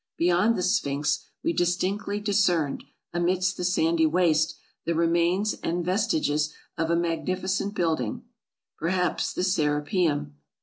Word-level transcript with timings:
Beyond 0.17 0.55
the 0.57 0.63
Sphinx 0.63 1.27
we 1.43 1.53
distinctly 1.53 2.19
discerned, 2.19 2.85
amidst 3.13 3.55
the 3.55 3.63
sandy 3.63 4.07
waste, 4.07 4.57
the 4.83 4.95
remains 4.95 5.53
and 5.61 5.85
vestiges 5.85 6.55
of 6.75 6.89
a 6.89 6.95
magnificent 6.95 7.75
building, 7.75 8.23
perhaps 8.79 9.31
the 9.31 9.43
Serapeum. 9.43 10.37